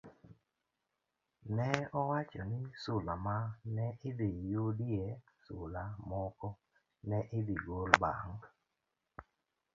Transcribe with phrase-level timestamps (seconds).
[1.55, 1.67] ne
[1.99, 3.37] owach ni sula ma
[3.75, 5.05] ne idhi yudie
[5.43, 6.49] sula moko
[7.09, 8.41] ne idhi gol bang'